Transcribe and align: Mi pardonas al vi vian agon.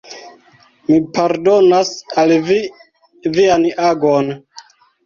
Mi 0.87 0.97
pardonas 1.17 1.93
al 2.25 2.35
vi 2.49 2.59
vian 3.39 3.71
agon. 3.93 4.37